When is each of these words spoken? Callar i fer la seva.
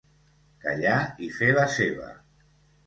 Callar 0.63 0.95
i 1.29 1.31
fer 1.39 1.51
la 1.61 1.69
seva. 1.77 2.11